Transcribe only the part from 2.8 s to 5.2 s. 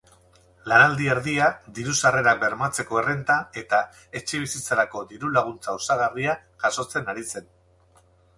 errenta eta etxebizitzarako